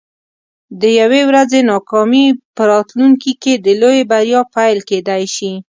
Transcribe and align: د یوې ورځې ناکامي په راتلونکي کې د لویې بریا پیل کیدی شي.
د 0.81 0.83
یوې 1.01 1.21
ورځې 1.29 1.59
ناکامي 1.71 2.25
په 2.55 2.63
راتلونکي 2.71 3.31
کې 3.41 3.53
د 3.65 3.67
لویې 3.81 4.03
بریا 4.11 4.41
پیل 4.55 4.77
کیدی 4.89 5.23
شي. 5.35 5.51